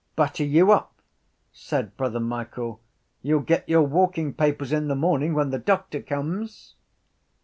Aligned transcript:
—Butter 0.15 0.43
you 0.45 0.71
up! 0.71 0.95
said 1.53 1.95
Brother 1.95 2.19
Michael. 2.19 2.81
You’ll 3.21 3.41
get 3.41 3.69
your 3.69 3.83
walking 3.83 4.33
papers 4.33 4.71
in 4.73 4.87
the 4.87 4.95
morning 4.95 5.35
when 5.35 5.51
the 5.51 5.59
doctor 5.59 6.01
comes. 6.01 6.73